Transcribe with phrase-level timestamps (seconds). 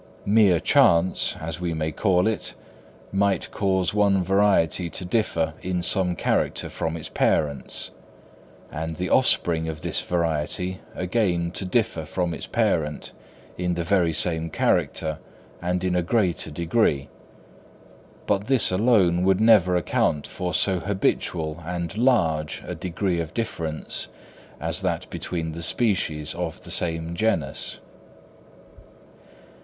[0.25, 2.55] Mere chance, as we may call it,
[3.11, 7.91] might cause one variety to differ in some character from its parents,
[8.71, 13.11] and the offspring of this variety again to differ from its parent
[13.59, 15.19] in the very same character
[15.61, 17.07] and in a greater degree;
[18.25, 24.07] but this alone would never account for so habitual and large a degree of difference
[24.59, 27.77] as that between the species of the same genus.